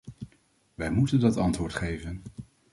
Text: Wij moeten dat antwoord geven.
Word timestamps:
Wij 0.75 0.91
moeten 0.91 1.19
dat 1.19 1.37
antwoord 1.37 1.73
geven. 1.73 2.21